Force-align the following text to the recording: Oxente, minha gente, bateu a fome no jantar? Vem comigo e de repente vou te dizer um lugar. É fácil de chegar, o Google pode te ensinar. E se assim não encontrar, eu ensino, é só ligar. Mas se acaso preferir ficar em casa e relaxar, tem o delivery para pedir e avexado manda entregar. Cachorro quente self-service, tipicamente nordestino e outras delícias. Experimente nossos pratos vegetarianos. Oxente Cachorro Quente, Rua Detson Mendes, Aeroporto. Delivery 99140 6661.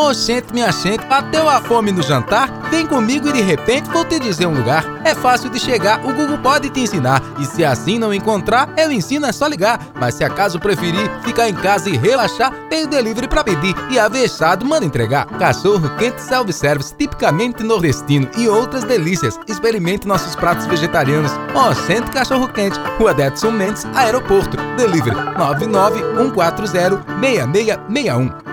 Oxente, 0.00 0.54
minha 0.54 0.70
gente, 0.70 1.04
bateu 1.06 1.48
a 1.48 1.60
fome 1.60 1.90
no 1.90 2.02
jantar? 2.02 2.48
Vem 2.70 2.86
comigo 2.86 3.28
e 3.28 3.32
de 3.32 3.42
repente 3.42 3.90
vou 3.90 4.04
te 4.04 4.20
dizer 4.20 4.46
um 4.46 4.54
lugar. 4.54 4.84
É 5.04 5.12
fácil 5.12 5.50
de 5.50 5.58
chegar, 5.58 5.98
o 6.06 6.14
Google 6.14 6.38
pode 6.38 6.70
te 6.70 6.80
ensinar. 6.80 7.20
E 7.40 7.44
se 7.44 7.64
assim 7.64 7.98
não 7.98 8.14
encontrar, 8.14 8.72
eu 8.76 8.92
ensino, 8.92 9.26
é 9.26 9.32
só 9.32 9.48
ligar. 9.48 9.80
Mas 9.98 10.14
se 10.14 10.22
acaso 10.22 10.60
preferir 10.60 11.10
ficar 11.24 11.48
em 11.48 11.54
casa 11.54 11.90
e 11.90 11.96
relaxar, 11.96 12.52
tem 12.70 12.84
o 12.84 12.86
delivery 12.86 13.26
para 13.26 13.42
pedir 13.42 13.74
e 13.90 13.98
avexado 13.98 14.64
manda 14.64 14.86
entregar. 14.86 15.26
Cachorro 15.36 15.90
quente 15.98 16.22
self-service, 16.22 16.94
tipicamente 16.94 17.64
nordestino 17.64 18.28
e 18.36 18.46
outras 18.46 18.84
delícias. 18.84 19.36
Experimente 19.48 20.06
nossos 20.06 20.36
pratos 20.36 20.66
vegetarianos. 20.66 21.32
Oxente 21.52 22.12
Cachorro 22.12 22.46
Quente, 22.48 22.78
Rua 22.98 23.12
Detson 23.12 23.50
Mendes, 23.50 23.84
Aeroporto. 23.96 24.56
Delivery 24.76 25.16
99140 25.36 26.66
6661. 27.20 28.47